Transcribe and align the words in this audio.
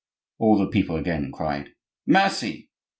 All 0.39 0.57
the 0.57 0.65
people 0.65 0.95
again 0.95 1.31
cried, 1.31 1.75
"Mercy!" 2.07 2.71